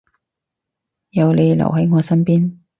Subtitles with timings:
[1.11, 2.57] 有你留喺我身邊